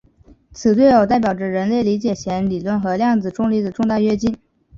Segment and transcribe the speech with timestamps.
[0.51, 4.35] 此对偶代表着人类理解弦理论和量子重力的重大跃进。